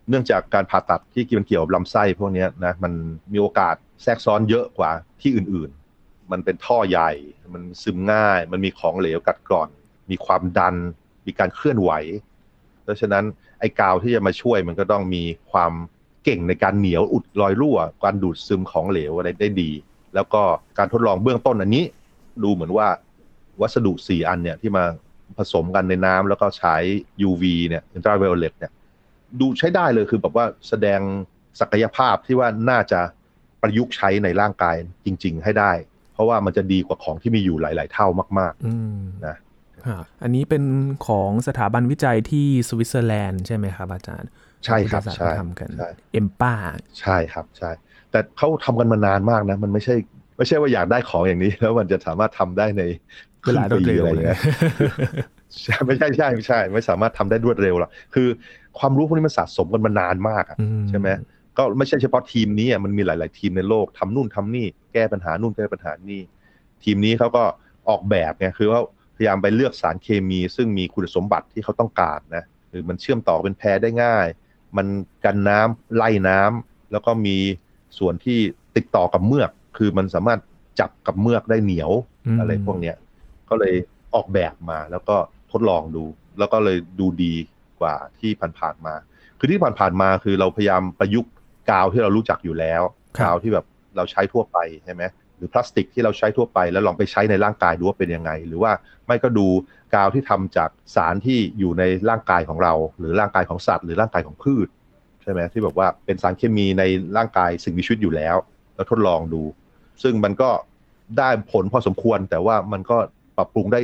[0.09, 2.93] เนื่องจากการผ่าตัดที่มันเกี่ยวกับลำไส้พวกนี้นะมัน
[3.33, 7.11] มีโอกาสแทรกซ้อนเยอะกว่าที่อื่นๆ มันเป็นท่อใหญ่
[7.53, 9.69] มันซึมง่าย มันมีของเหลวกัดกร่อน
[10.09, 10.75] มีความดัน
[11.27, 11.91] มีการเคลื่อนไหว
[12.83, 13.23] เพราะฉะนั้น
[13.59, 15.71] ไอ้กาวที่จะมาช่วยมันก็ต้องมีความ
[16.23, 19.71] เก่งในการเหนียวอุดรอยรั่ว การดูดซึมของเหลวอะไรได้ดี
[20.15, 20.41] แล้วก็
[20.77, 21.83] การทดลองเบื้องต้นอันนี้
[22.43, 22.87] ดูเหมือนว่า
[23.61, 24.83] วัสดุสี่อันเนี่ยที่มา
[25.37, 26.75] ผสมกันในน้ำแล้วก็ใช้
[27.29, 28.71] UV เนี่ย ultraviolet เนี่ย
[29.39, 31.01] ดูใช้ได้เลยคือแบบว่าแสดง
[31.59, 32.99] ศักยภาพที่ว่าน่าจะ
[33.61, 35.71] ประยุกต์ใช้ในร่างกายจริง ๆ ให้ได้
[36.13, 38.07] เพราะว่ามันจะดีกว่าของที่มีอยู่หลาย ๆ เท่า
[38.39, 39.35] มากๆนะ
[40.23, 40.63] อันนี้เป็น
[41.07, 44.29] ของสถาบันวิจัยที่สวิตเซอร์แลนด์ใช่ไหมครับ อาจารย์
[44.65, 45.69] ใช่ครับใช่ทำกัน
[46.13, 46.53] เอ็มป้า
[46.99, 47.71] ใช่ครับใช่
[48.11, 49.95] แต่เขาทำกันมานานมากนะ มันไม่ใช่
[50.37, 52.83] ไม่ใช่ว่าอยากได้ของอย่างนี้ แล้วมันจะสามารถทำได้ใน
[53.43, 54.39] เวลารวดเร็วอะไรเงี้ย
[55.85, 58.27] ไม่ใช่ใช่ไม่ใช่ ไม่สามารถทำได้รวดเร็วหรอกคือ
[58.79, 60.57] ความรู้พวกนี้มันสะสมกันมานานมากอะ
[60.89, 61.07] ใช่ไหม
[61.57, 66.21] ก็ไม่ใช่เฉพาะทีมนี้อะมันมีหลาย ๆ ทีมในโลกทำนู่นทำนี่ แก้ปัญหานู่นแก้ปัญหานี่
[66.83, 67.43] ทีมนี้เขาก็
[67.89, 68.79] ออกแบบไงคือว่า
[69.15, 74.27] พยายามไปเลือกสารเคมี ซึ่งมีคุณสมบัติที่เขาต้องการนะหรือมันเชื่อมต่อเป็นแพรได้ง่าย
[74.77, 74.87] มัน
[75.25, 77.37] กันน้ำไล่น้ำแล้วก็มี
[77.97, 78.39] ส่วนที่
[78.75, 80.39] ติดต่อกับเมือก คือมันสามารถ
[80.79, 81.91] จับกับเมือกได้เหนียว
[82.39, 82.95] อะไรพวกเนี้ย
[83.49, 83.73] ก็เลย
[84.15, 85.15] ออกแบบมาแล้วก็
[85.51, 86.03] ทดลองดู
[86.39, 87.33] แล้วก็เลยดูดี
[87.81, 88.93] กว่าที่ผ่านๆมา
[89.39, 91.31] คือที่ผ่านๆมาคือเราพยายามประยุกต์
[91.69, 92.81] กาวที่เรารู้จักอยู่แล้ว
[93.21, 95.03] กาวที่แบบเราใช้ทั่วไปใช่ไหม
[95.37, 98.71] หรือพลาสติกที่เราใช้ทั่วไปแล้วลองไปใช้ในร่างกายดูว่าเป็นยังไง หรือว่า
[99.05, 99.47] ไม่ก็ดู
[99.95, 104.67] กาวที่ทำจากสารที่อยู่ในร่างกายของเรา หรือร่างกายของสัตว์ หรือร่างกายของพืช
[105.23, 106.83] ใช่ไหมที่แบบว่าเป็นสารเคมีใน
[107.17, 108.35] ร่างกายสิ่งมีชีวิตอยู่แล้ว
[108.75, 109.41] แล้วทดลองดู
[110.03, 110.49] ซึ่งมันก็
[111.17, 112.97] ได้ผลพอสมควร แต่ว่ามันก็
[113.37, 113.79] ปรับปรุงได้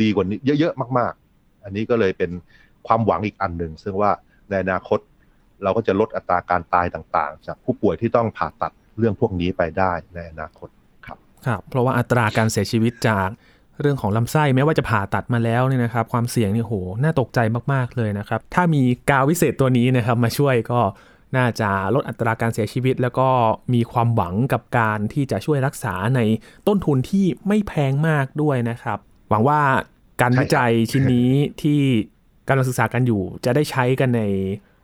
[0.00, 2.30] ดีกว่านี้ เยอะๆมาก ๆ อันนี้ก็เลยเป็น
[2.86, 4.10] ความหวังอีกอันหนึ่งซึ่งว่า
[4.48, 4.98] ในอนาคต
[5.62, 10.68] เราก็จะลดอัตราการตายต่างๆ จากผู้ป่วยที่ต้องผ่าตัดเรื่องพวกนี้ไปได้ในอนาคต
[11.06, 13.28] ครับครับ เพราะว่าอัตราการเสียชีวิตจาก
[13.80, 17.38] เรื่องของลำไส้แม้ว่าจะผ่าตัดมาแล้วเนี่ยนะครับ ความเสี่ยงนี่โหน่าตกใจ
[17.72, 20.80] มากๆเลยนะครับ ถ้ามีกาววิเศษตัวนี้นะครับมาช่วยก็
[21.36, 23.28] น่าจะลดอัตราการเสียชีวิต แล้วก็
[23.74, 26.20] มีความหวังกับการที่จะช่วยรักษาใน
[26.66, 28.98] ต้นทุนที่ไม่แพงมากด้วยนะครับ
[29.30, 29.60] หวังว่า
[30.20, 31.30] การวิจัยชิ้นนี้
[31.62, 31.80] ที่
[32.48, 34.22] กำลังศึกษากันอยู่ จะได้ใช้กันใน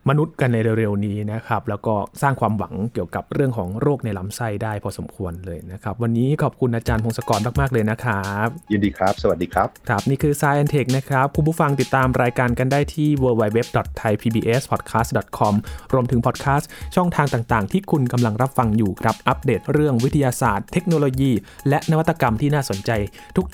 [0.08, 15.54] มนุษย์กันในเร็วๆนี้นะครับ แล้วก็สร้างความหวังเกี่ยวกับเรื่องของโรคในลำไส้ได้พอสมควรเลยนะครับ วันนี้ขอบคุณอาจารย์พงศกรมากๆเลยนะครับ ยินดีครับ สวัสดีครับ ครับ นี่คือ Science Tech นะครับ คุณผู้ฟังติดตามรายการกันได้ที่ www.thaipbspodcast.com
[15.92, 21.32] รวมถึงพอดแคสต์ช่องทางต่างๆ ที่คุณกำลังรับฟังอยู่ครับ อัปเดตเรื่องวิทยาศาสตร์ เทคโนโลยี
[21.68, 22.90] และนวัตกรรมที่น่าสนใจ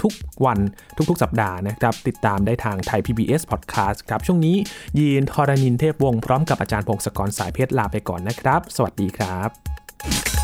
[0.02, 0.58] ทุกๆ วัน
[0.96, 4.56] ทุกๆ สัปดาห์นะครับติดตามได้ทางไทย PBS Podcast ครับช่วงนี้
[4.98, 10.35] ยีนทรณินเทพวงศ์พร้อมกับอาจารย์พงศกรสายเพชรลาไปก่อนนะครับ สวัสดีครับ